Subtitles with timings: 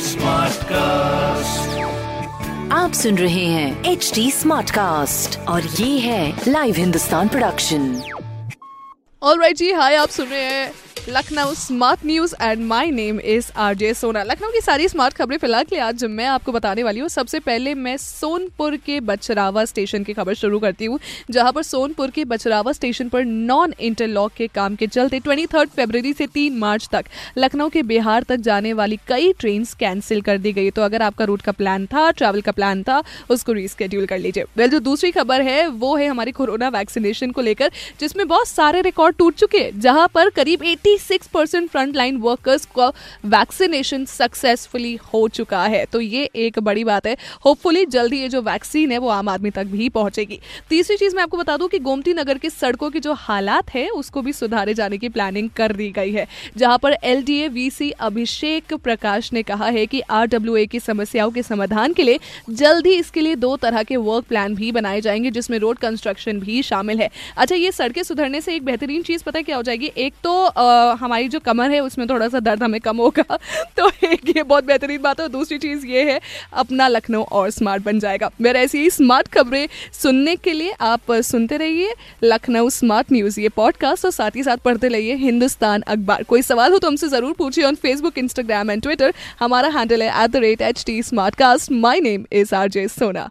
[0.00, 1.78] Smart cast
[2.72, 8.02] आप सुन रहे हैं एच डी स्मार्ट कास्ट और ये है लाइव हिंदुस्तान प्रोडक्शन
[9.22, 13.50] और राइट जी हाय आप सुन रहे हैं Lucknow smart news and my name is
[13.58, 17.00] RJ Sona Lucknow की सारी स्मार्ट खबरें फ़िलहाल के लिए आज मैं आपको बताने वाली
[17.00, 20.98] हूँ। सबसे पहले मैं सोनपुर के बचरावा स्टेशन की खबर शुरू करती हूँ,
[21.30, 25.70] जहाँ पर सोनपुर के बचरावा स्टेशन पर नॉन इंटरलॉक के काम के चलते ट्वेंटी थर्ड
[25.70, 27.06] फेबर से तीन मार्च तक
[27.38, 31.24] लखनऊ के बिहार तक जाने वाली कई ट्रेन कैंसिल कर दी गई। तो अगर आपका
[31.24, 35.10] रूट का प्लान था ट्रैवल का प्लान था, उसको रिस्केड्यूल कर लीजिए। वेल जो दूसरी
[35.10, 39.58] खबर है, वो है हमारी कोरोना वैक्सीनेशन को लेकर, जिसमें बहुत सारे रिकॉर्ड टूट चुके
[39.58, 42.88] हैं, जहाँ पर करीब eighty 96 percent front line workers का
[43.24, 48.42] वैक्सीनेशन सक्सेसफुली हो चुका है। तो ये एक बड़ी बात है। होपफुली जल्दी ये जो
[48.42, 51.78] वैक्सीन है, वो आम आदमी तक भी पहुंचेगी। तीसरी चीज़ मैं आपको बता दूँ कि
[51.78, 55.72] गोमती नगर के सड़कों की जो हालात है, उसको भी सुधारे जाने की प्लानिंग कर
[55.72, 60.80] दी गई है। जहाँ पर एल डी अभिषेक प्रकाश ने कहा है कि आर की
[60.80, 62.18] समस्याओं के समाधान के लिए
[62.50, 66.62] जल्द इसके लिए दो तरह के वर्क प्लान भी बनाए जाएँगे, जिसमें रोड कंस्ट्रक्शन भी
[66.62, 69.92] शामिल है। अच्छा ये सड़कें सुधरने से एक बेहतरीन चीज़ पता क्या हो जाएगी?
[69.96, 70.52] एक तो
[70.92, 73.38] हमारी जो कमर है, उसमें थोड़ा सा दर्द हमें कम होगा।
[73.76, 76.20] तो एक ये बहुत बेहतरीन बात है दूसरी चीज़ ये है,
[76.54, 81.12] अपना लखनऊ और स्मार्ट बन जाएगा। मेरे ऐसी ही स्मार्ट खबरें सुनने के लिए आप
[81.22, 86.22] सुनते रहिए लखनऊ स्मार्ट न्यूज़, ये पॉडकास्ट और साथ ही साथ पढ़ते रहिए हिंदुस्तान अखबार।
[86.22, 90.24] कोई सवाल हो तो हमसे ज़रूर पूछिए on Facebook Instagram and Twitter हमारा हैंडल है
[90.24, 91.02] at the rate H T
[91.34, 93.30] Smartcast my name is R J Sona